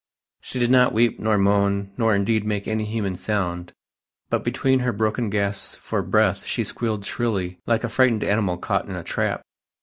[0.41, 3.71] She did not weep nor moan nor indeed make any human sound,
[4.31, 8.87] but between her broken gasps for breath she squealed shrilly like a frightened animal caught
[8.87, 9.43] in a trap.